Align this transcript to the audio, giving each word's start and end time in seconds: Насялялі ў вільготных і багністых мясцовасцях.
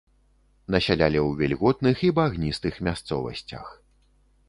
Насялялі 0.75 1.19
ў 1.27 1.43
вільготных 1.43 1.95
і 2.09 2.11
багністых 2.23 2.73
мясцовасцях. 2.91 3.65